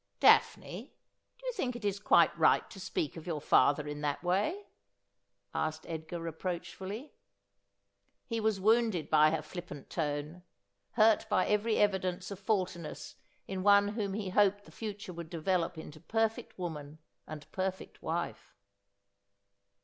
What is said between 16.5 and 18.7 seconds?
woman and perfect wife.